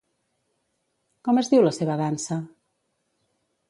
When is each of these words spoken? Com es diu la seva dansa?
Com 1.29 1.43
es 1.43 1.53
diu 1.53 1.69
la 1.69 1.77
seva 1.81 2.01
dansa? 2.05 2.43